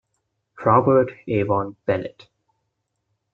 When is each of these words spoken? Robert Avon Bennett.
Robert 0.65 1.11
Avon 1.27 1.75
Bennett. 1.85 2.27